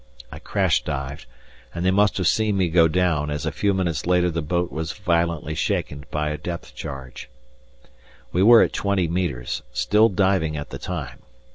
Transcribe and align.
I 0.31 0.39
crash 0.39 0.83
dived, 0.83 1.27
and 1.75 1.85
they 1.85 1.91
must 1.91 2.17
have 2.17 2.25
seen 2.27 2.57
me 2.57 2.69
go 2.69 2.87
down, 2.87 3.29
as 3.29 3.45
a 3.45 3.51
few 3.51 3.71
minutes 3.71 4.07
later 4.07 4.31
the 4.31 4.41
boat 4.41 4.71
was 4.71 4.93
violently 4.93 5.53
shaken 5.53 6.05
by 6.09 6.29
a 6.31 6.39
depth 6.39 6.73
charge. 6.73 7.29
We 8.31 8.41
were 8.41 8.63
at 8.63 8.73
twenty 8.73 9.07
metres, 9.07 9.61
still 9.73 10.09
diving 10.09 10.57
at 10.57 10.71
the 10.71 10.79
time. 10.79 11.19